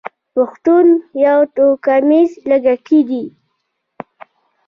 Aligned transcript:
پښتون 0.35 0.85
يو 1.25 1.39
توکميز 1.55 2.31
لږکي 2.49 2.99
دی. 3.09 3.23